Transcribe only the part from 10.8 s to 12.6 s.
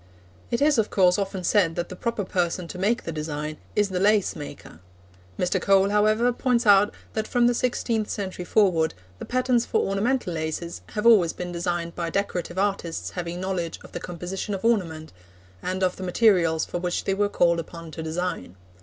have always been designed by decorative